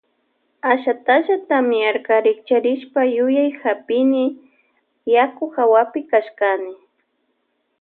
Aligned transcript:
Ashatalla 0.71 1.35
tamiarka 1.47 2.13
rikcharishpa 2.25 3.01
yuyay 3.15 3.49
hapini 3.61 4.23
yaku 5.13 5.43
hawapi 5.55 5.99
kashkani. 6.11 6.73